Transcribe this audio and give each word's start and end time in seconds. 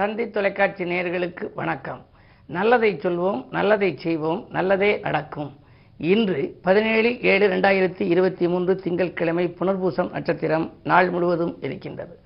தந்தி 0.00 0.30
தொலைக்காட்சி 0.30 0.84
நேயர்களுக்கு 0.84 1.50
வணக்கம். 1.54 2.06
நல்லதை 2.46 2.94
சொல்வோம் 2.94 3.46
நல்லதை 3.50 3.96
செய்வோம் 3.96 4.46
நல்லதே 4.50 4.98
நடக்கும். 5.02 5.50
இன்று 5.98 6.58
பதினேழு 6.62 7.20
ஏழு 7.22 7.48
ரெண்டாயிரத்தி 7.48 8.00
இருபத்தி 8.00 8.48
மூன்று 8.48 8.76
திங்கட்கிழமை 8.76 9.54
புனர்பூசம் 9.58 10.10
நட்சத்திரம் 10.10 10.72
நாள் 10.82 11.10
முழுவதும் 11.10 11.62
இருக்கின்றது. 11.62 12.18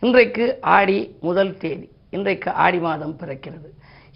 இன்றைக்கு 0.00 0.60
ஆடி 0.60 1.16
முதல் 1.20 1.56
தேதி. 1.56 1.90
இன்றைக்கு 2.10 2.50
ஆடி 2.50 2.78
மாதம் 2.78 3.16
பிறக்கிறது. 3.18 3.68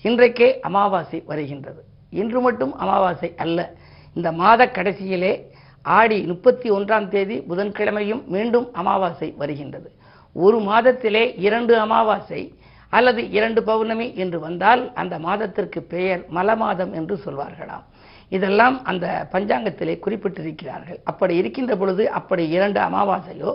இன்றைக்கே 0.02 0.60
அமாவாசை 0.60 1.22
வருகின்றது. 1.26 1.84
இன்று 2.10 2.40
மட்டும் 2.40 2.76
அமாவாசை 2.76 3.32
அல்ல. 3.36 3.72
இந்த 4.14 4.32
மாத 4.32 4.66
கடைசியிலே 4.66 5.42
ஆடி 5.82 6.22
முப்பத்தி 6.22 6.70
ஒன்றாம் 6.70 7.08
தேதி 7.08 7.38
புதன்கிழமையும் 7.38 8.24
மீண்டும் 8.24 8.72
அமாவாசை 8.72 9.34
வருகின்றது. 9.36 9.92
ஒரு 10.32 10.58
மாதத்திலே 10.58 11.34
இரண்டு 11.36 11.78
அமாவாசை 11.78 12.54
அல்லது 12.96 13.20
இரண்டு 13.38 13.60
பௌர்ணமி 13.68 14.08
என்று 14.22 14.38
வந்தால் 14.46 14.82
அந்த 15.02 15.14
மாதத்திற்கு 15.26 15.80
பெயர் 15.94 16.22
மல 16.38 16.56
மாதம் 16.62 16.92
என்று 16.98 17.14
சொல்வார்களாம். 17.24 17.84
இதெல்லாம் 18.32 18.76
அந்த 18.90 19.06
பஞ்சாங்கத்திலே 19.32 19.94
குறிப்பிட்டிருக்கிறார்கள். 20.04 21.00
அப்படி 21.10 21.34
இருக்கின்ற 21.40 21.72
பொழுது 21.80 22.04
அப்படி 22.18 22.44
இரண்டு 22.56 22.80
அமாவாசையோ 22.88 23.52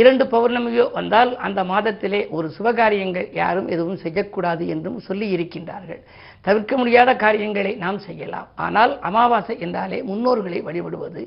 இரண்டு 0.00 0.24
பௌர்ணமியோ 0.32 0.84
வந்தால் 0.98 1.32
அந்த 1.46 1.60
மாதத்திலே 1.64 2.20
ஒரு 2.36 2.46
சுபகாரியங்கள் 2.56 3.28
யாரும் 3.40 3.68
எதுவும் 3.74 4.00
செய்யக்கூடாது 4.04 4.62
என்றும் 4.74 4.98
சொல்லி 5.08 5.26
இருக்கின்றார்கள். 5.36 6.00
தவிர்க்க 6.46 6.76
முடியாத 6.76 7.10
காரியங்களை 7.16 7.72
நாம் 7.84 7.98
செய்யலாம். 7.98 8.48
ஆனால் 8.66 8.92
அமாவாசை 9.08 9.56
என்றாலே 9.66 9.98
முன்னோர்களை 10.10 10.60
வழிபடுவது 10.68 11.22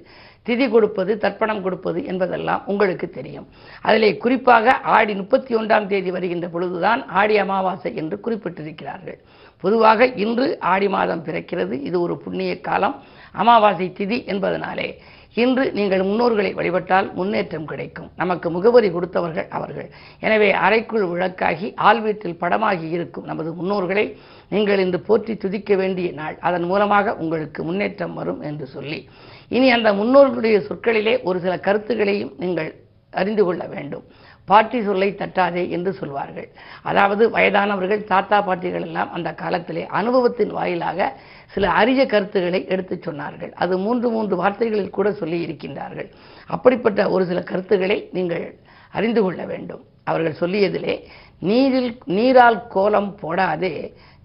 திதி 0.47 0.65
கொடுப்பது 0.69 1.11
தர்ப்பணம் 1.23 1.63
கொடுப்பது 1.63 1.99
என்பதெல்லாம் 2.05 2.61
உங்களுக்கு 2.71 3.07
தெரியும். 3.09 3.47
அதிலே 3.81 4.11
குறிப்பாக 4.17 4.75
ஆடி 4.97 5.13
முப்பத்தி 5.21 5.53
ஒன்றாம் 5.55 5.89
தேதி 5.91 6.11
வருகின்ற 6.11 6.47
பொழுதுதான் 6.47 7.01
ஆடி 7.19 7.37
அமாவாசை 7.37 7.91
என்று 7.95 8.17
குறிப்பிட்டிருக்கிறார்கள். 8.25 9.19
பொதுவாக 9.63 10.09
இன்று 10.23 10.47
ஆடி 10.71 10.87
மாதம் 10.95 11.23
பிறக்கிறது. 11.27 11.75
இது 11.89 11.97
ஒரு 12.01 12.17
புண்ணிய 12.25 12.53
காலம். 12.67 12.95
அமாவாசை 13.41 13.87
திதி 13.99 14.17
என்பதனாலே 14.33 14.89
இன்று 15.33 15.71
நீங்கள் 15.71 16.03
முன்னோர்களை 16.03 16.53
வழிபட்டால் 16.53 17.13
முன்னேற்றம் 17.13 17.65
கிடைக்கும். 17.65 18.09
நமக்கு 18.15 18.51
முகவரி 18.51 18.89
கொடுத்தவர்கள் 18.89 19.47
அவர்கள். 19.49 19.89
எனவே 20.19 20.51
அறைக்குள் 20.51 21.05
விளக்காகி 21.13 21.73
ஆள் 21.75 22.01
வீட்டில் 22.01 22.39
படமாகி 22.39 22.89
இருக்கும் 22.89 23.25
நமது 23.25 23.51
முன்னோர்களை 23.53 24.15
நீங்கள் 24.49 24.79
இன்று 24.79 24.99
போற்றி 24.99 25.37
துதிக்க 25.37 25.75
வேண்டிய 25.75 26.11
நாள். 26.11 26.37
அதன் 26.39 26.63
மூலமாக 26.63 27.15
உங்களுக்கு 27.15 27.63
முன்னேற்றம் 27.63 28.13
வரும் 28.13 28.41
என்று 28.41 28.67
சொல்லி. 28.67 29.09
இனி 29.49 29.71
அந்த 29.71 29.93
முன்னோர்களுடைய 29.93 30.57
சொற்களிலே 30.69 31.21
ஒரு 31.21 31.39
சில 31.39 31.57
கருத்துக்களையும் 31.57 32.33
நீங்கள் 32.37 32.75
அறிந்து 33.09 33.43
கொள்ள 33.45 33.65
வேண்டும். 33.65 34.03
பாட்டி 34.47 34.79
சொல்லை 34.87 35.09
தட்டாதே 35.19 35.63
என்று 35.75 35.91
சொல்வார்கள். 35.93 36.47
அதாவது 36.89 37.23
வயதானவர்கள் 37.29 38.03
தாத்தா 38.11 38.37
பாட்டிகள் 38.47 38.85
எல்லாம் 38.89 39.11
அந்த 39.11 39.29
காலத்திலே 39.41 39.83
அனுபவத்தின் 39.99 40.53
வாயிலாக 40.57 41.09
சில 41.53 41.69
அரிய 41.79 42.01
கருத்துக்களை 42.05 42.61
எடுத்துச் 42.73 43.05
சொன்னார்கள். 43.07 43.51
அது 43.63 43.73
மூன்று 43.85 44.07
மூன்று 44.09 44.35
வார்த்தைகளில் 44.35 44.95
கூட 44.97 45.11
சொல்லி 45.11 45.39
இருக்கின்றார்கள். 45.47 46.09
அப்படிப்பட்ட 46.47 47.09
ஒரு 47.09 47.25
சில 47.25 47.41
கருத்துக்களை 47.43 47.99
நீங்கள் 48.11 48.45
அறிந்து 48.93 49.21
கொள்ள 49.23 49.41
வேண்டும். 49.45 49.83
அவர்கள் 50.03 50.39
சொல்லியதிலே 50.41 50.95
நீரில் 51.39 51.91
நீரால் 52.17 52.59
கோலம் 52.67 53.11
போடாதே 53.21 53.73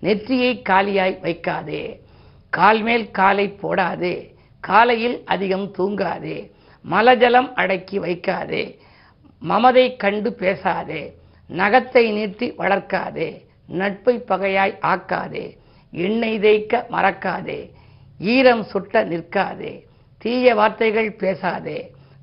நெற்றியை 0.01 0.53
காலியாய் 0.69 1.17
வைக்காதே 1.25 1.83
கால்மேல் 2.53 3.07
காலை 3.11 3.47
போடாதே 3.63 4.15
காலையில் 4.65 5.19
அதிகம் 5.25 5.69
தூங்காதே 5.79 6.39
மலஜலம் 6.85 7.51
அடக்கி 7.55 7.99
வைக்காதே 7.99 8.65
மமதை 9.43 9.87
கண்டு 9.97 10.31
பேசாதே 10.41 11.03
நகத்தை 11.51 12.05
நீட்டி 12.13 12.47
வளர்க்காதே 12.59 13.29
நட்பை 13.73 14.15
பகையாய் 14.29 14.75
ஆக்காதே 14.93 15.47
எண்ணெய் 15.93 16.39
தேய்க்க 16.39 16.85
மறக்காதே 16.91 17.61
ஈரம் 18.21 18.65
சுட்ட 18.65 19.05
நிற்காதே 19.05 19.73
தீய 20.23 20.55
வார்த்தைகள் 20.55 21.11
பேசாதே 21.21 21.79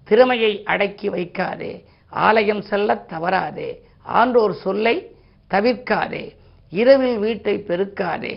திறமையை 0.07 0.53
அடக்கி 0.65 1.07
வைக்காதே 1.09 1.71
ஆலயம் 2.13 2.63
செல்ல 2.69 2.95
தவறாதே 3.09 3.69
ஆன்றோர் 4.13 4.55
சொல்லை 4.57 4.95
தவிர்க்காதே 5.51 6.25
இரவில் 6.73 7.19
வீட்டை 7.19 7.55
பெருக்காதே 7.69 8.35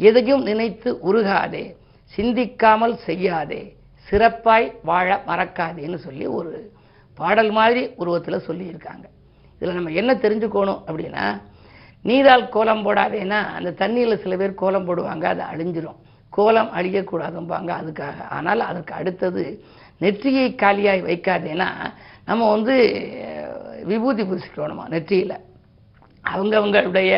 எதையும் 0.00 0.42
நினைத்து 0.42 0.90
உருகாதே 1.08 1.64
சிந்திக்காமல் 2.12 2.96
செய்யாதே 3.06 3.62
சிறப்பாய் 4.06 4.68
வாழ 4.82 5.08
மறக்காதேன்னு 5.26 5.98
சொல்லி 5.98 6.26
ஒரு 6.38 6.54
பாடல் 7.20 7.50
மாதிரி 7.58 7.82
உருவத்தில் 8.00 8.46
சொல்லியிருக்காங்க. 8.48 9.06
இதில் 9.56 9.76
நம்ம 9.78 9.90
என்ன 10.00 10.12
தெரிஞ்சுக்கணும் 10.24 10.80
அப்படின்னா 10.88 11.26
நீரால் 12.04 12.48
கோலம் 12.54 12.84
போடாதேன்னா 12.86 13.38
அந்த 13.56 13.70
தண்ணியில் 13.82 14.22
சில 14.22 14.36
பேர் 14.36 14.60
கோலம் 14.62 14.86
போடுவாங்க 14.88 15.24
அது 15.32 15.42
அழிஞ்சிரும். 15.52 15.98
கோலம் 16.36 16.70
அழியக்கூடாதும்பாங்க 16.78 17.70
அதுக்காக. 17.80 18.18
ஆனால் 18.36 18.62
அதற்கு 18.70 18.94
அடுத்தது 19.00 19.44
நெற்றியை 20.02 20.46
காலியாய் 20.62 21.02
வைக்காதேன்னா 21.08 21.68
நம்ம 22.28 22.48
வந்து 22.54 22.74
விபூதி 23.90 24.22
பூசிக்கணுமா 24.22 24.84
நெற்றியில். 24.94 25.36
அவங்கவுங்களுடைய 26.24 27.12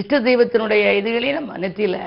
இஷ்ட 0.00 0.18
தெய்வத்தினுடைய 0.20 0.84
இதுகளையும் 0.98 1.38
நம்ம 1.38 1.56
நெற்றியில் 1.62 1.98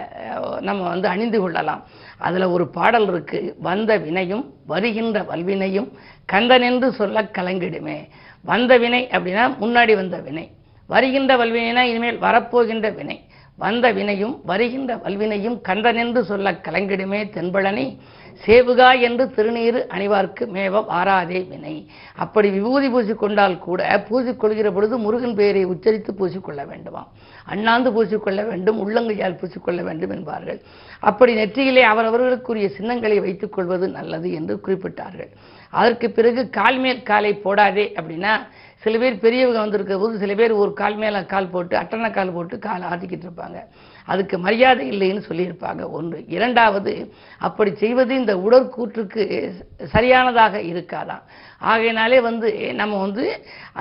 நம்ம 0.67 0.81
வந்து 0.91 1.07
அணிந்து 1.07 1.39
கொள்ளலாம். 1.41 1.81
அதில் 2.17 2.45
ஒரு 2.55 2.65
பாடல் 2.77 3.07
இருக்குது 3.13 3.53
வந்த 3.67 3.91
வினையும் 4.05 4.43
வருகின்ற 4.71 5.19
வல்வினையும் 5.31 5.89
கந்தனென்று 6.33 6.87
சொல்ல 6.99 7.23
கலங்கிடுமே. 7.37 7.97
வந்த 8.51 8.77
வினை 8.83 9.01
அப்படின்னா 9.15 9.43
முன்னாடி 9.63 9.93
வந்த 10.01 10.17
வினை. 10.27 10.45
வருகின்ற 10.93 11.31
வல்வினைனா 11.41 11.83
இனிமேல் 11.91 12.19
வரப்போகின்ற 12.25 12.89
வினை. 12.95 13.17
வந்த 13.57 13.93
வினையும் 13.93 14.35
வருகின்ற 14.45 14.95
வல்வினையும் 14.95 15.57
கண்டனென்று 15.67 16.21
சொல்ல 16.21 16.51
கலங்கிடுமே 16.51 17.19
தென்பழனி. 17.35 17.85
சேவுகா 18.45 18.87
என்று 18.99 19.25
திருநீறு 19.35 19.79
அணிவார்க்கு 19.95 20.43
மேவ 20.55 20.81
வாராதே 20.89 21.39
வினை. 21.47 21.75
அப்படி 22.15 22.49
விபூதி 22.49 22.87
பூசிக்கொண்டால் 22.87 23.55
கூட 23.59 23.81
பூசிக்கொள்கிற 24.09 24.71
பொழுது 24.71 24.97
முருகன் 24.97 25.35
பெயரை 25.35 25.63
உச்சரித்து 25.65 26.11
பூசிக்கொள்ள 26.19 26.61
வேண்டுமாம். 26.71 27.09
அண்ணாந்து 27.45 27.89
பூசிக்கொள்ள 27.95 28.47
வேண்டும் 28.47 28.81
உள்ளங்கையால் 28.83 29.39
பூசிக்கொள்ள 29.39 29.81
வேண்டும் 29.83 30.09
என்பார்கள். 30.09 30.59
அப்படி 30.99 31.33
நெற்றியிலே 31.35 31.83
அவரவர்களுக்குரிய 31.93 32.69
சின்னங்களை 32.77 33.19
வைத்துக் 33.19 33.53
கொள்வது 33.53 33.87
நல்லது 33.89 34.29
என்று 34.33 34.55
குறிப்பிட்டார்கள். 34.67 35.31
அதற்கு 35.69 36.07
பிறகு 36.09 36.49
கால் 36.49 36.79
மேல் 36.79 37.03
காலை 37.03 37.33
போடாதே 37.45 37.85
அப்படின்னா 37.97 38.33
சில 38.85 38.97
பேர் 39.01 39.23
பெரியவங்க 39.23 39.59
வந்திருக்கிற 39.63 39.97
போது 40.01 40.21
சில 40.23 40.33
பேர் 40.39 40.53
ஒரு 40.61 40.71
கால் 40.79 40.97
மேலே 41.03 41.19
கால் 41.33 41.51
போட்டு 41.53 41.75
அட்டனை 41.81 42.09
கால் 42.17 42.33
போட்டு 42.35 42.55
கால் 42.65 42.87
ஆட்டிக்கிட்டு 42.89 43.25
இருப்பாங்க. 43.27 43.59
அதுக்கு 44.11 44.35
மரியாதை 44.45 44.83
இல்லைன்னு 44.91 45.21
சொல்லியிருப்பாங்க. 45.29 45.83
ஒன்று. 45.97 46.17
இரண்டாவது 46.35 46.93
அப்படி 47.47 47.71
செய்வது 47.83 48.13
இந்த 48.21 48.33
உடற்கூற்றுக்கு 48.45 49.23
சரியானதாக 49.93 50.61
இருக்காதான் 50.71 51.23
ஆகையினாலே 51.71 52.19
வந்து 52.27 52.47
நம்ம 52.81 52.99
வந்து 53.05 53.25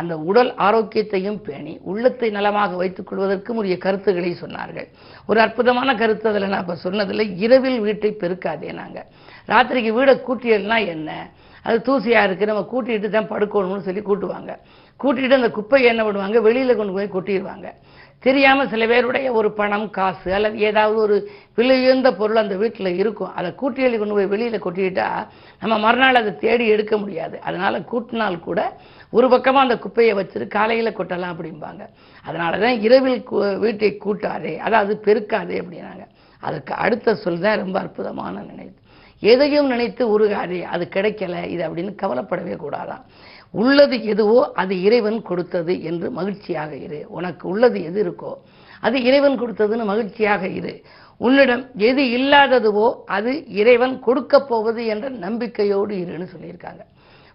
அந்த 0.00 0.14
உடல் 0.31 0.50
ஆரோக்கியத்தையும் 0.66 1.41
பேணி 1.47 1.75
உள்ளத்தை 1.91 2.31
நலமாக 2.37 2.76
வைத்துக் 2.82 3.09
கொள்வதற்கும் 3.09 3.60
உரிய 3.62 3.76
கருத்துக்களை 3.84 4.32
சொன்னார்கள். 4.43 4.88
ஒரு 5.31 5.41
அற்புதமான 5.47 5.94
கருத்து 6.03 6.28
அதில் 6.32 6.53
நான் 6.54 6.64
இப்போ 6.66 6.76
சொன்னதில் 6.87 7.25
இரவில் 7.47 7.81
வீட்டை 7.87 8.12
பெருக்காதே 8.22 8.72
நாங்கள் 8.82 9.09
ராத்திரிக்கு 9.53 9.93
வீடை 9.98 10.14
கூட்டியல்னா 10.28 10.78
என்ன? 10.94 11.10
அது 11.66 11.76
தூசியாக 11.88 12.26
இருக்குது 12.26 12.50
நம்ம 12.50 12.62
கூட்டிகிட்டு 12.72 13.09
தான் 13.10 13.31
படுக்கணும்னு 13.31 13.87
சொல்லி 13.87 14.03
கூட்டுவாங்க. 14.09 14.53
கூட்டிகிட்டு 15.00 15.41
அந்த 15.41 15.50
குப்பையை 15.56 15.88
என்ன 15.93 16.03
பண்ணுவாங்க 16.06 16.41
வெளியில் 16.49 16.78
கொண்டு 16.78 16.97
போய் 16.97 17.15
கொட்டிடுவாங்க. 17.15 17.69
தெரியாமல் 18.27 18.71
சில 18.72 18.82
பேருடைய 18.91 19.28
ஒரு 19.38 19.49
பணம் 19.59 19.87
காசு 19.97 20.28
அல்லது 20.37 20.56
ஏதாவது 20.69 20.97
ஒரு 21.06 21.16
விலையுந்த 21.59 22.09
பொருள் 22.21 22.43
அந்த 22.43 22.55
வீட்டில் 22.62 22.99
இருக்கும். 23.00 23.32
அதை 23.38 23.49
கூட்டியலி 23.60 23.97
கொண்டு 23.99 24.16
போய் 24.19 24.31
வெளியில் 24.34 24.65
கொட்டிக்கிட்டா 24.66 25.09
நம்ம 25.62 25.78
மறுநாள் 25.84 26.21
அதை 26.21 26.32
தேடி 26.44 26.66
எடுக்க 26.75 26.97
முடியாது. 27.03 27.37
அதனால் 27.49 27.77
கூட்டினால் 27.91 28.38
கூட 28.47 28.60
ஒரு 29.16 29.28
பக்கமாக 29.34 29.66
அந்த 29.66 29.77
குப்பையை 29.84 30.15
வச்சுட்டு 30.19 30.47
காலையில் 30.56 30.97
கொட்டலாம் 31.00 31.34
அப்படிம்பாங்க. 31.34 31.82
அதனால 32.25 32.59
தான் 32.65 32.78
இரவில் 32.87 33.20
வீட்டை 33.64 33.90
கூட்டாதே 34.06 34.55
அதாவது 34.69 34.94
பெருக்காதே 35.08 35.58
அப்படின்னாங்க. 35.62 36.06
அதுக்கு 36.43 36.75
அடுத்த 36.85 37.17
சொல் 37.25 37.44
தான் 37.44 37.62
ரொம்ப 37.64 37.76
அற்புதமான 37.85 38.35
நினைவு. 38.49 38.75
எதையும் 39.32 39.70
நினைத்து 39.73 40.02
உருகாதே 40.14 40.58
அது 40.75 40.85
கிடைக்கல 40.97 41.37
இது 41.52 41.62
அப்படின்னு 41.67 41.93
கவலைப்படவே 42.02 42.56
கூடாதான். 42.64 43.05
உள்ளது 43.60 43.96
எதுவோ 44.12 44.40
அது 44.62 44.74
இறைவன் 44.86 45.18
கொடுத்தது 45.30 45.72
என்று 45.88 46.06
மகிழ்ச்சியாக 46.18 46.72
இரு. 46.86 47.00
உனக்கு 47.18 47.44
உள்ளது 47.52 47.78
எது 47.88 47.98
இருக்கோ 48.04 48.32
அது 48.86 48.96
இறைவன் 49.08 49.40
கொடுத்ததுன்னு 49.40 49.84
மகிழ்ச்சியாக 49.92 50.48
இரு. 50.58 50.74
உன்னிடம் 51.20 51.64
எது 51.88 52.02
இல்லாததுவோ 52.18 52.86
அது 53.16 53.32
இறைவன் 53.60 53.94
கொடுக்க 54.06 54.40
போவது 54.50 54.80
என்ற 54.92 55.08
நம்பிக்கையோடு 55.24 55.94
இருன்னு 56.04 56.26
சொல்லியிருக்காங்க. 56.34 56.82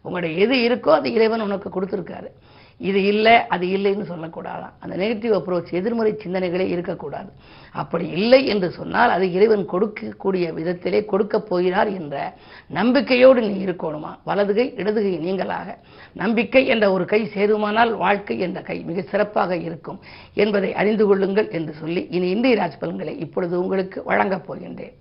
உங்களுடைய 0.06 0.34
எது 0.44 0.56
இருக்கோ 0.68 0.92
அது 1.00 1.08
இறைவன் 1.18 1.46
உனக்கு 1.48 1.70
கொடுத்துருக்காரு. 1.76 2.30
இது 2.80 3.04
இல்லை 3.04 3.48
அது 3.48 3.68
இல்லைன்னு 3.68 4.06
சொல்லக்கூடாதான். 4.12 4.74
அந்த 4.80 4.96
நெகட்டிவ் 4.98 5.34
அப்ரோச் 5.40 5.72
எதிர்மறை 5.72 6.12
சிந்தனைகளே 6.24 6.68
இருக்கக்கூடாது. 6.68 7.32
அப்படி 7.72 8.08
இல்லை 8.08 8.46
என்று 8.46 8.72
சொன்னால் 8.72 9.10
அது 9.10 9.32
இறைவன் 9.32 9.66
கொடுக்கக்கூடிய 9.72 10.46
விதத்திலே 10.60 11.06
கொடுக்கப் 11.06 11.50
போகிறார் 11.50 11.90
என்ற 11.94 12.34
நம்பிக்கையோடு 12.68 13.42
நீ 13.42 13.66
இருக்கணுமா? 13.66 14.12
வலதுகை 14.24 14.74
இடதுகை 14.76 15.14
நீங்களாக. 15.18 15.76
நம்பிக்கை 16.14 16.68
என்ற 16.68 16.92
ஒரு 16.92 17.06
கை 17.06 17.32
சேருமானால் 17.34 17.98
வாழ்க்கை 17.98 18.40
என்ற 18.40 18.62
கை 18.62 18.80
மிக 18.80 19.02
சிறப்பாக 19.02 19.58
இருக்கும் 19.58 20.00
என்பதை 20.34 20.74
அறிந்து 20.74 21.08
கொள்ளுங்கள் 21.08 21.50
என்று 21.50 21.74
சொல்லி 21.74 22.08
இனி 22.10 22.30
இந்திய 22.30 22.56
ராசி 22.56 22.78
பலன்களை 22.78 23.20
இப்பொழுது 23.20 23.60
உங்களுக்கு 23.60 24.04
வழங்கப் 24.04 24.48
போகின்றேன். 24.48 24.96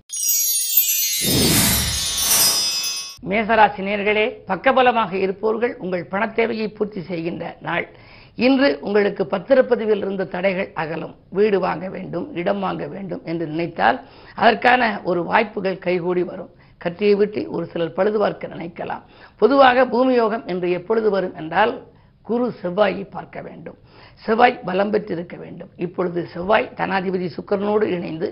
மேசராசி 3.26 3.82
நேர்களே 3.82 4.32
பக்கபலமாக 4.46 5.12
இருப்பவர்கள் 5.12 5.76
உங்கள் 5.76 6.04
பணத் 6.04 6.34
தேவையை 6.34 6.68
பூர்த்தி 6.68 7.00
செய்கின்ற 7.00 7.56
நாள். 7.60 7.86
இன்று 8.34 8.78
உங்களுக்கு 8.80 9.24
பத்திரப்பதிவில் 9.24 9.96
இருந்த 9.96 10.24
தடைகள் 10.24 10.70
அகலும். 10.74 11.14
வீடு 11.30 11.60
வாங்க 11.60 11.88
வேண்டும் 11.88 12.34
இடம் 12.34 12.60
வாங்க 12.60 12.86
வேண்டும் 12.86 13.20
என்று 13.24 13.46
நினைத்தால் 13.46 14.00
அதற்கான 14.34 15.00
ஒரு 15.04 15.24
வாய்ப்புகள் 15.24 15.78
கைகூடி 15.78 16.22
வரும். 16.22 16.50
கத்தியை 16.78 17.14
விட்டு 17.14 17.50
ஒரு 17.50 17.66
சிலர் 17.66 17.92
பழுது 17.92 18.18
பார்க்க 18.18 18.48
நினைக்கலாம். 18.48 19.02
பொதுவாக 19.36 19.86
பூமியோகம் 19.86 20.44
என்று 20.44 20.70
எப்பொழுது 20.70 21.10
வரும் 21.10 21.34
என்றால் 21.34 21.84
குரு 22.22 22.54
செவ்வாயை 22.62 23.10
பார்க்க 23.10 23.40
வேண்டும். 23.40 23.76
செவ்வாய் 24.24 24.60
பலம் 24.68 24.90
பெற்றிருக்க 24.92 25.36
வேண்டும். 25.42 25.70
இப்பொழுது 25.84 26.20
செவ்வாய் 26.32 26.72
தனாதிபதி 26.78 27.26
சுக்கரனோடு 27.36 27.84
இணைந்து 27.96 28.28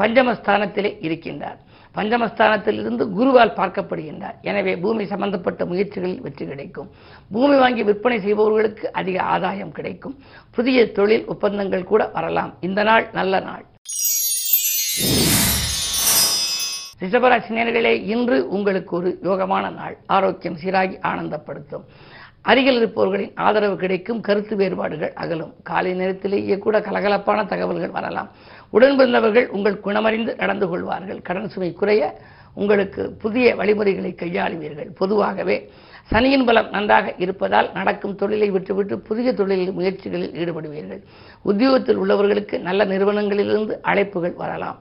பஞ்சமஸ்தானத்திலே 0.00 0.90
இருக்கின்றார். 1.06 1.58
பஞ்சமஸ்தானத்தில் 1.96 2.78
இருந்து 2.82 3.04
குருவால் 3.16 3.56
பார்க்கப்படுகின்றார். 3.58 4.36
எனவே 4.50 4.72
பூமி 4.84 5.04
சம்பந்தப்பட்ட 5.12 5.64
முயற்சிகளில் 5.72 6.22
வெற்றி 6.26 6.44
கிடைக்கும். 6.46 6.88
பூமி 7.34 7.56
வாங்கி 7.62 7.82
விற்பனை 7.88 8.18
செய்பவர்களுக்கு 8.20 8.86
அதிக 9.00 9.18
ஆதாயம் 9.34 9.76
கிடைக்கும். 9.78 10.16
புதிய 10.56 10.86
தொழில் 10.98 11.28
ஒப்பந்தங்கள் 11.34 11.90
கூட 11.92 12.04
வரலாம். 12.16 12.54
இந்த 12.60 12.82
நாள் 12.90 13.06
நல்ல 13.20 13.40
நாள். 13.50 13.64
ரிஷபராசினியர்களே 17.02 17.94
இன்று 18.14 18.36
உங்களுக்கு 18.56 18.92
ஒரு 18.98 19.10
யோகமான 19.22 19.64
நாள். 19.78 19.96
ஆரோக்கியம் 20.16 20.58
சீராகி 20.62 20.96
ஆனந்தப்படுத்தும். 21.10 21.86
அருகில் 22.42 22.76
இருப்பவர்களின் 22.76 23.32
ஆதரவு 23.34 23.76
கிடைக்கும் 23.76 24.20
கருத்து 24.20 24.56
வேறுபாடுகள் 24.56 25.12
அகலும். 25.12 25.52
காலை 25.62 25.92
நேரத்திலேயே 25.94 26.58
கூட 26.58 26.80
கலகலப்பான 26.80 27.46
தகவல்கள் 27.46 27.90
வரலாம். 27.90 28.30
உடன்பிறந்தவர்கள் 28.72 29.46
உங்கள் 29.46 29.80
குணமறிந்து 29.84 30.36
நடந்து 30.36 30.68
கொள்வார்கள். 30.68 31.22
கடன் 31.22 31.48
சுமை 31.48 31.72
குறைய 31.72 32.20
உங்களுக்கு 32.54 33.10
புதிய 33.10 33.54
வழிமுறைகளை 33.56 34.14
கையாளுவீர்கள். 34.16 34.90
பொதுவாகவே 34.94 35.70
சனியின் 36.10 36.44
பலம் 36.44 36.70
நன்றாக 36.70 37.14
இருப்பதால் 37.16 37.70
நடக்கும் 37.72 38.16
தொழிலை 38.16 38.50
விட்டுவிட்டு 38.50 38.98
புதிய 38.98 39.32
தொழில் 39.32 39.72
முயற்சிகளில் 39.72 40.34
ஈடுபடுவீர்கள். 40.40 41.00
உத்தியோகத்தில் 41.42 42.00
உள்ளவர்களுக்கு 42.02 42.58
நல்ல 42.58 42.84
நிறுவனங்களிலிருந்து 42.84 43.76
அழைப்புகள் 43.82 44.34
வரலாம். 44.34 44.78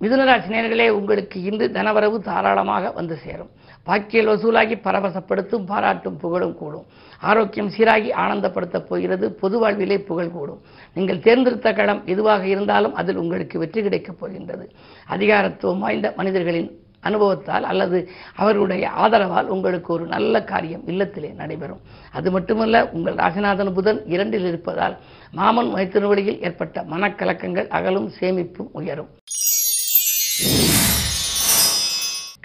மிதுனராசி 0.00 0.48
நேர்களே 0.54 0.88
உங்களுக்கு 0.88 1.42
இன்று 1.42 1.68
தனவரவு 1.68 2.18
தாராளமாக 2.18 2.90
வந்து 2.90 3.18
சேரும். 3.24 3.50
பாக்கியல் 3.88 4.30
வசூலாகி 4.32 4.76
பரவசப்படுத்தும் 4.86 5.66
பாராட்டும் 5.66 6.16
புகழும் 6.16 6.56
கூடும். 6.60 6.86
ஆரோக்கியம் 7.20 7.70
சீராகி 7.76 8.10
ஆனந்தப்படுத்தப் 8.24 8.88
போகிறது 8.88 9.28
பொது 9.42 9.58
வாழ்விலே 9.58 9.98
புகழ் 10.08 10.34
கூடும். 10.34 10.60
நீங்கள் 10.94 11.24
தேர்ந்தெடுத்த 11.28 11.72
களம் 11.72 12.02
எதுவாக 12.06 12.46
இருந்தாலும் 12.46 12.94
அதில் 12.94 13.22
உங்களுக்கு 13.22 13.58
வெற்றி 13.58 13.82
கிடைக்கப் 13.82 14.20
போகின்றது. 14.20 14.66
அதிகாரத்துவம் 15.06 15.78
வாய்ந்த 15.78 16.12
மனிதர்களின் 16.16 16.70
அனுபவத்தால் 17.08 17.66
அல்லது 17.70 17.98
அவர்களுடைய 18.34 18.84
ஆதரவால் 19.02 19.50
உங்களுக்கு 19.54 19.90
ஒரு 19.92 20.04
நல்ல 20.14 20.42
காரியம் 20.44 20.84
இல்லத்திலே 20.86 21.30
நடைபெறும். 21.34 21.82
அது 22.12 22.28
மட்டுமல்ல 22.30 22.76
உங்கள் 22.96 23.14
ராசிநாதன் 23.14 23.72
புதன் 23.72 24.00
இரண்டில் 24.06 24.46
இருப்பதால் 24.46 24.96
மாமன் 25.30 25.70
மைத்திருவழியில் 25.74 26.42
ஏற்பட்ட 26.42 26.84
மனக்கலக்கங்கள் 26.94 27.68
அகலும் 27.78 28.10
சேமிப்பும் 28.20 28.72
உயரும். 28.72 29.10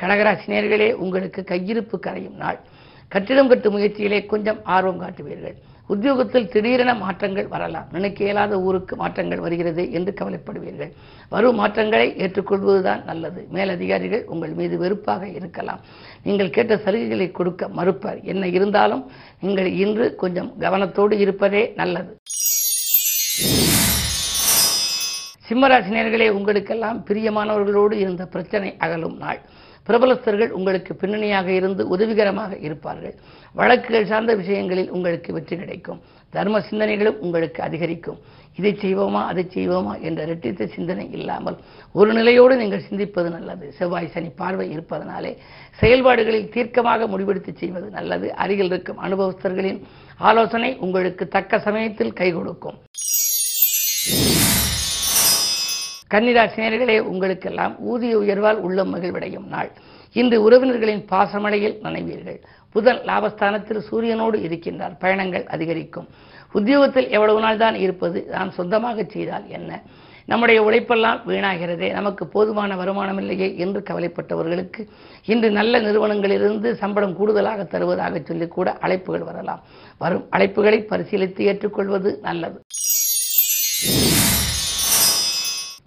கடகராசினியர்களே 0.03 0.91
உங்களுக்கு 1.03 1.41
கையிருப்பு 1.51 1.97
கரையும் 2.07 2.39
நாள். 2.45 2.59
கட்டிடம் 3.13 3.49
கட்டும் 3.51 3.75
முயற்சியிலே 3.75 4.25
கொஞ்சம் 4.31 4.59
ஆர்வம் 4.75 5.01
காட்டுவீர்கள். 5.01 5.55
உத்தியோகத்தில் 5.93 6.47
திடீரென 6.53 6.91
மாற்றங்கள் 7.01 7.47
வரலாம். 7.53 7.87
நினைக்க 7.91 8.19
இயலாத 8.23 8.59
ஊருக்கு 8.67 8.93
மாற்றங்கள் 9.01 9.41
வருகிறது 9.45 9.83
என்று 9.97 10.11
கவலைப்படுவீர்கள். 10.19 10.91
வரும் 11.33 11.59
மாற்றங்களை 11.61 12.07
ஏற்றுக்கொள்வதுதான் 12.23 13.01
நல்லது. 13.09 13.41
மேலதிகாரிகள் 13.55 14.23
உங்கள் 14.33 14.53
மீது 14.59 14.77
வெறுப்பாக 14.83 15.27
இருக்கலாம். 15.39 15.81
நீங்கள் 16.23 16.53
கேட்ட 16.57 16.75
சலுகைகளை 16.85 17.27
கொடுக்க 17.31 17.67
மறுப்பார். 17.79 18.21
என்ன 18.23 18.47
இருந்தாலும் 18.47 19.03
நீங்கள் 19.39 19.71
இன்று 19.83 20.07
கொஞ்சம் 20.23 20.51
கவனத்தோடு 20.59 21.17
இருப்பதே 21.25 21.63
நல்லது. 21.81 22.13
சிம்மராசினியர்களே 25.49 26.29
உங்களுக்கெல்லாம் 26.39 26.99
பிரியமானவர்களோடு 27.09 27.95
இருந்த 28.03 28.25
பிரச்சனை 28.25 28.71
அகலும் 28.85 29.17
நாள். 29.17 29.41
பிரபலஸ்தர்கள் 29.87 30.51
உங்களுக்கு 30.57 30.91
பின்னணியாக 31.01 31.47
இருந்து 31.59 31.83
உதவிகரமாக 31.95 32.57
இருப்பார்கள். 32.67 33.15
வழக்குகள் 33.59 34.09
சார்ந்த 34.11 34.33
விஷயங்களில் 34.41 34.93
உங்களுக்கு 34.95 35.29
வெற்றி 35.33 35.55
கிடைக்கும். 35.57 35.99
தர்ம 36.35 36.61
சிந்தனைகளும் 36.69 37.19
உங்களுக்கு 37.25 37.59
அதிகரிக்கும். 37.67 38.21
இதை 38.59 38.71
செய்வோமா 38.83 39.21
அதை 39.31 39.43
செய்வோமா 39.55 39.93
என்ற 40.07 40.19
இரட்டித்த 40.27 40.65
சிந்தனை 40.75 41.05
இல்லாமல் 41.17 41.57
ஒரு 41.99 42.11
நிலையோடு 42.13 42.55
நீங்கள் 42.61 42.85
சிந்திப்பது 42.89 43.29
நல்லது. 43.35 43.65
செவ்வாய் 43.77 44.11
சனி 44.15 44.29
பார்வை 44.41 44.67
இருப்பதனாலே 44.75 45.31
செயல்பாடுகளில் 45.81 46.51
தீர்க்கமாக 46.55 47.07
முடிவெடுத்து 47.13 47.53
செய்வது 47.61 47.89
நல்லது. 47.97 48.29
அருகில் 48.43 48.71
இருக்கும் 48.71 49.01
அனுபவஸ்தர்களின் 49.07 49.81
ஆலோசனை 50.29 50.71
உங்களுக்கு 50.87 51.27
தக்க 51.27 51.59
சமயத்தில் 51.67 52.17
கை 52.21 52.29
கொடுக்கும். 52.33 52.79
கன்னிராசினியர்களே 56.13 56.99
உங்களுக்கெல்லாம் 56.99 57.79
ஊதிய 57.79 58.17
உயர்வால் 58.17 58.59
உள்ள 58.65 58.83
மகிழ்வடையும் 58.83 59.47
நாள். 59.47 59.71
இன்று 60.13 60.37
உறவினர்களின் 60.41 61.05
பாசமழையில் 61.11 61.77
நனைவீர்கள். 61.83 62.39
புதன் 62.71 62.99
லாபஸ்தானத்தில் 62.99 63.81
சூரியனோடு 63.91 64.37
இருக்கின்றார். 64.47 64.93
பயணங்கள் 64.99 65.45
அதிகரிக்கும். 65.45 66.07
உத்தியோகத்தில் 66.51 67.09
எவ்வளவு 67.09 67.39
நாள் 67.39 67.57
தான் 67.57 67.75
இருப்பது 67.75 68.27
நான் 68.31 68.51
சொந்தமாக 68.51 69.03
செய்தால் 69.03 69.47
என்ன? 69.47 69.81
நம்முடைய 70.25 70.61
உழைப்பெல்லாம் 70.61 71.19
வீணாகிறதே. 71.27 71.91
நமக்கு 71.91 72.27
போதுமான 72.27 72.75
வருமானம் 72.75 73.17
இல்லையே 73.17 73.57
என்று 73.57 73.83
கவலைப்பட்டவர்களுக்கு 73.89 74.87
இன்று 75.25 75.51
நல்ல 75.51 75.81
நிறுவனங்களிலிருந்து 75.81 76.71
சம்பளம் 76.73 77.15
கூடுதலாக 77.15 77.63
தருவதாக 77.63 78.21
சொல்லி 78.23 78.47
கூட 78.47 78.77
அழைப்புகள் 78.81 79.27
வரலாம். 79.31 79.63
வரும் 79.97 80.25
அழைப்புகளை 80.31 80.79
பரிசீலித்து 80.91 81.39
ஏற்றுக்கொள்வது 81.39 82.19
நல்லது. 82.21 82.61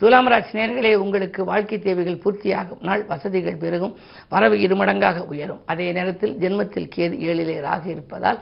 துலாம் 0.01 0.27
ராசி 0.27 0.59
நேர்களே 0.59 0.95
உங்களுக்கு 0.95 1.45
வாழ்க்கை 1.45 1.79
தேவைகள் 1.79 2.21
பூர்த்தியாகும். 2.25 2.83
நாள் 2.83 3.05
வசதிகள் 3.05 3.57
பெருகும். 3.57 3.95
வரவு 4.29 4.57
இருமடங்காக 4.57 5.25
உயரும். 5.27 5.61
அதே 5.67 5.93
நேரத்தில் 5.93 6.35
ஜென்மத்தில் 6.39 6.91
கேது 6.97 7.15
ஏழிலே 7.29 7.61
ராக 7.61 7.91
இருப்பதால் 7.91 8.39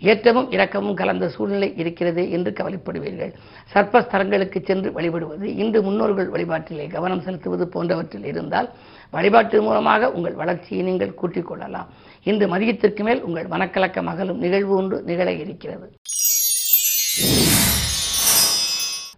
ஏற்றமும் 0.00 0.50
இரக்கமும் 0.52 0.94
கலந்த 0.94 1.28
சூழ்நிலை 1.28 1.68
இருக்கிறது 1.76 2.30
என்று 2.30 2.50
கவலைப்படுவீர்கள். 2.50 3.32
சர்ப்பஸ்தலங்களுக்கு 3.74 4.64
சென்று 4.64 4.92
வழிபடுவது 4.92 5.56
இன்று 5.56 5.82
முன்னோர்கள் 5.82 6.30
வழிபாட்டிலே 6.30 6.90
கவனம் 6.90 7.20
செலுத்துவது 7.20 7.68
போன்றவற்றில் 7.68 8.24
இருந்தால் 8.24 8.70
வழிபாட்டு 9.10 9.62
மூலமாக 9.62 10.10
உங்கள் 10.10 10.32
வளர்ச்சியை 10.32 10.84
நீங்கள் 10.84 11.14
கூட்டிக் 11.14 11.46
கொள்ளலாம். 11.46 11.88
இன்று 12.22 12.46
மதியத்திற்கு 12.46 13.02
மேல் 13.02 13.22
உங்கள் 13.22 13.46
மனக்கலக்கம் 13.46 14.10
அகலும் 14.12 14.38
நிகழ்வு 14.38 14.74
ஒன்று 14.74 15.02
நிகழ 15.02 15.32
இருக்கிறது. 15.32 15.92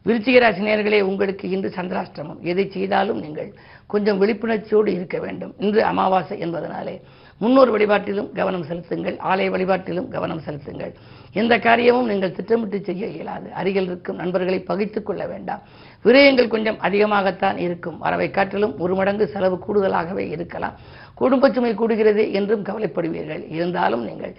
விருச்சிகராசி 0.08 0.60
நேர்களே 0.66 1.00
உங்களுக்கு 1.00 1.46
இன்று 1.54 1.68
சந்திராஷ்டிரமம். 1.76 2.38
எதை 2.50 2.64
செய்தாலும் 2.76 3.18
நீங்கள் 3.24 3.48
கொஞ்சம் 3.92 4.20
விழிப்புணர்ச்சியோடு 4.22 4.90
இருக்க 4.98 5.18
வேண்டும். 5.18 5.54
இன்று 5.58 5.80
அமாவாசை 5.84 6.36
என்பதனாலே 6.44 6.94
முன்னோர் 7.40 7.70
வழிபாட்டிலும் 7.74 8.28
கவனம் 8.38 8.64
செலுத்துங்கள். 8.68 9.16
ஆலய 9.30 9.48
வழிபாட்டிலும் 9.54 10.08
கவனம் 10.14 10.40
செலுத்துங்கள். 10.46 10.92
எந்த 11.32 11.54
காரியமும் 11.58 12.08
நீங்கள் 12.10 12.34
திட்டமிட்டு 12.38 12.78
செய்ய 12.88 13.06
இயலாது. 13.06 13.48
அருகில் 13.52 13.88
இருக்கும் 13.90 14.20
நண்பர்களை 14.22 14.58
பகித்து 14.70 15.02
கொள்ள 15.02 15.26
வேண்டாம். 15.26 15.62
விரயங்கள் 16.04 16.52
கொஞ்சம் 16.54 16.80
அதிகமாகத்தான் 16.86 17.58
இருக்கும். 17.66 17.98
வரவை 17.98 18.30
காட்டிலும் 18.30 18.74
ஒரு 18.78 18.94
மடங்கு 18.94 19.26
செலவு 19.34 19.58
கூடுதலாகவே 19.66 20.24
இருக்கலாம். 20.36 20.78
குடும்ப 21.14 21.50
சுமை 21.50 21.74
கூடுகிறது 21.74 22.24
என்றும் 22.40 22.64
கவலைப்படுவீர்கள். 22.70 23.44
இருந்தாலும் 23.58 24.04
நீங்கள் 24.04 24.34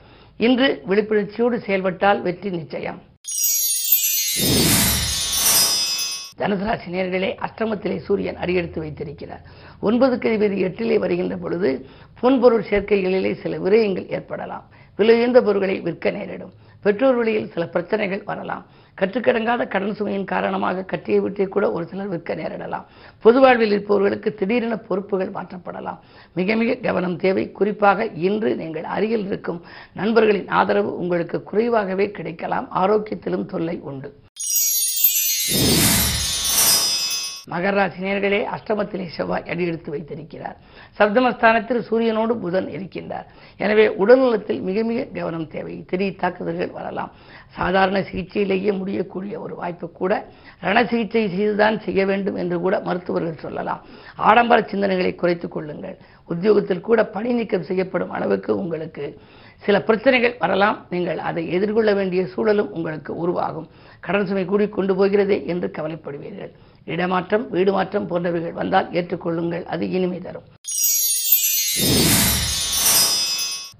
இன்று 0.48 0.70
விழிப்புணர்ச்சியோடு 0.90 1.60
செயல்பட்டால் 1.68 2.22
வெற்றி 2.22 2.50
நிச்சயம். 2.50 3.00
தனுசராசி 6.40 6.90
நேர்களே 6.92 7.30
அஷ்டமத்திலே 7.46 7.98
சூரியன் 7.98 8.36
அடியெடுத்து 8.36 8.80
வைத்திருக்கிறார். 8.80 9.42
ஒன்பது 9.80 10.16
கதிபதி 10.16 10.58
எட்டிலே 10.68 10.98
வருகின்ற 11.00 11.36
பொழுது 11.38 11.86
பொன்பொருள் 12.22 12.68
சேர்க்கைகளிலே 12.70 13.34
சில 13.42 13.58
விரயங்கள் 13.58 14.12
ஏற்படலாம். 14.18 14.66
விலையுந்த 14.98 15.42
பொருட்களை 15.42 15.80
விற்க 15.80 16.12
நேரிடும். 16.12 16.52
பெற்றோர் 16.84 17.16
வழியில் 17.16 17.52
சில 17.54 17.66
பிரச்சனைகள் 17.68 18.24
வரலாம். 18.26 18.66
கற்றுக்கடங்காத 19.00 19.68
கடன் 19.68 19.96
சுமையின் 20.00 20.24
காரணமாக 20.24 20.84
கட்டிய 20.84 21.22
வீட்டை 21.22 21.46
கூட 21.46 21.72
ஒரு 21.72 21.86
சிலர் 21.88 22.08
விற்க 22.08 22.36
நேரிடலாம். 22.36 22.86
பொது 23.22 23.40
வாழ்வில் 23.40 23.72
இருப்பவர்களுக்கு 23.72 24.34
திடீரென 24.34 24.78
பொறுப்புகள் 24.78 25.32
மாற்றப்படலாம். 25.32 26.00
மிக 26.34 26.56
மிக 26.56 26.76
கவனம் 26.76 27.18
தேவை. 27.18 27.52
குறிப்பாக 27.52 28.08
இன்று 28.28 28.56
நீங்கள் 28.56 28.84
அருகில் 28.84 29.26
இருக்கும் 29.26 29.62
நண்பர்களின் 29.94 30.48
ஆதரவு 30.48 30.98
உங்களுக்கு 30.98 31.44
குறைவாகவே 31.44 32.12
கிடைக்கலாம். 32.12 32.68
ஆரோக்கியத்திலும் 32.76 33.46
தொல்லை 33.46 33.80
உண்டு. 33.92 34.14
மகராசி 37.52 38.00
நேர்களே 38.06 38.40
அஷ்டமத்திலே 38.56 39.06
செவ்வாய் 39.16 39.50
அடி 39.52 39.66
எடுத்து 39.66 39.92
வைத்திருக்கிறார். 39.92 40.58
சப்தமஸ்தானத்தில் 41.00 41.82
சூரியனோடு 41.90 42.34
புதன் 42.44 42.68
இருக்கின்றார். 42.68 43.28
எனவே 43.58 43.86
உடல்நலத்தில் 43.88 44.62
மிக 44.62 44.84
மிக 44.84 45.06
கவனம் 45.14 45.48
தேவை. 45.48 45.84
திடீர் 45.90 46.22
தாக்குதல்கள் 46.22 46.72
வரலாம். 46.72 47.12
சாதாரண 47.58 48.00
சிகிச்சையிலேயே 48.00 48.72
முடியக்கூடிய 48.78 49.40
ஒரு 49.40 49.56
வாய்ப்பு 49.56 49.92
கூட 49.92 50.14
ரண 50.60 50.78
சிகிச்சை 50.86 51.30
செய்துதான் 51.30 51.80
செய்ய 51.80 52.06
வேண்டும் 52.06 52.36
என்று 52.36 52.60
கூட 52.60 52.80
மருத்துவர்கள் 52.80 53.44
சொல்லலாம். 53.46 53.82
ஆடம்பர 54.16 54.62
சிந்தனைகளை 54.72 55.16
குறைத்துக் 55.16 55.52
கொள்ளுங்கள். 55.52 55.98
உத்தியோகத்தில் 56.26 56.88
கூட 56.88 57.06
பணி 57.06 57.34
நீக்கம் 57.34 57.64
செய்யப்படும் 57.64 58.12
அளவுக்கு 58.12 58.52
உங்களுக்கு 58.58 59.06
சில 59.66 59.82
பிரச்சனைகள் 59.82 60.36
வரலாம். 60.40 60.78
நீங்கள் 60.90 61.18
அதை 61.18 61.42
எதிர்கொள்ள 61.52 61.94
வேண்டிய 61.94 62.22
சூழலும் 62.26 62.72
உங்களுக்கு 62.72 63.12
உருவாகும். 63.16 63.68
கடன் 64.00 64.26
சுமை 64.26 64.46
கூடி 64.46 64.70
கொண்டு 64.70 64.96
போகிறதே 64.96 65.46
என்று 65.46 65.72
கவலைப்படுவீர்கள். 65.78 66.52
இடமாற்றம் 66.86 67.50
வீடு 67.50 67.72
மாற்றம் 67.72 68.10
போன்றவைகள் 68.10 68.60
வந்தால் 68.62 68.88
ஏற்றுக்கொள்ளுங்கள். 68.92 69.66
அது 69.66 69.90
இனிமை 69.90 70.20
தரும். 70.20 70.48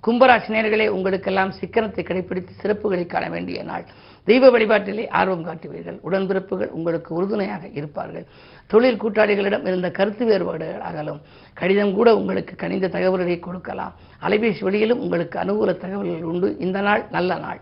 கும்பராசினியர்களே 0.08 0.88
உங்களுக்கெல்லாம் 0.88 1.52
சிக்கனத்தை 1.52 2.04
கடைபிடித்து 2.04 2.54
சிறப்புகளை 2.64 3.06
காண 3.06 3.30
வேண்டிய 3.30 3.64
நாள். 3.64 3.86
தெய்வ 4.24 4.52
வழிபாட்டிலே 4.52 5.10
ஆர்வம் 5.10 5.46
காட்டுவீர்கள். 5.46 6.00
உடன்பிறப்புகள் 6.04 6.70
உங்களுக்கு 6.70 7.16
உறுதுணையாக 7.16 7.68
இருப்பார்கள். 7.68 8.26
தொழில் 8.68 9.02
கூட்டாளிகளிடம் 9.04 9.66
இருந்த 9.68 9.92
கருத்து 9.92 10.26
வேறுபாடுகள் 10.26 10.82
அகலும். 10.82 11.22
கடிதம் 11.54 11.94
கூட 11.94 12.16
உங்களுக்கு 12.16 12.56
கணிந்த 12.56 12.88
தகவல்களை 12.88 13.40
கொடுக்கலாம். 13.40 13.94
அலைபேசி 14.22 14.62
வழியிலும் 14.62 15.00
உங்களுக்கு 15.00 15.40
அனுகூல 15.40 15.78
தகவல்கள் 15.78 16.24
உண்டு. 16.24 16.58
இந்த 16.60 16.82
நாள் 16.82 17.06
நல்ல 17.12 17.38
நாள். 17.38 17.62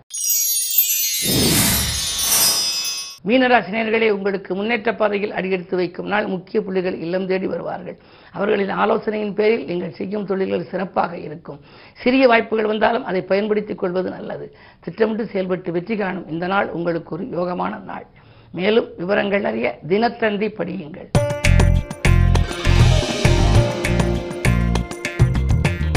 மீனராசினியர்களே 3.26 4.10
உங்களுக்கு 4.10 4.56
முன்னேற்ற 4.56 4.96
பாதையில் 4.96 5.32
அடியெடுத்து 5.32 5.76
வைக்கும் 5.76 6.08
நாள் 6.08 6.28
முக்கிய 6.28 6.62
புள்ளிகள் 6.62 6.98
இல்லம் 7.00 7.26
தேடி 7.26 7.48
வருவார்கள். 7.48 7.98
அவர்களின் 8.32 8.70
ஆலோசனையின் 8.70 9.34
பேரில் 9.34 9.66
நீங்கள் 9.66 9.96
செய்யும் 10.00 10.26
தொழில்கள் 10.26 10.70
சிறப்பாக 10.72 11.18
இருக்கும். 11.18 11.60
சிறிய 12.04 12.28
வாய்ப்புகள் 12.28 12.66
வந்தாலும் 12.66 13.04
அதை 13.04 13.22
பயன்படுத்திக் 13.22 13.78
கொள்வது 13.78 14.10
நல்லது. 14.10 14.56
திட்டமிட்டு 14.80 15.26
செயல்பட்டு 15.26 15.72
வெற்றி 15.72 15.98
காணும் 15.98 16.28
இந்த 16.28 16.48
நாள் 16.48 16.70
உங்களுக்கு 16.70 17.16
ஒரு 17.16 17.26
யோகமான 17.38 17.84
நாள். 17.84 18.06
மேலும் 18.52 18.88
விவரங்கள் 18.98 19.44
அறிய 19.44 19.80
தினத்தந்தி 19.88 20.50
படியுங்கள். 20.60 21.10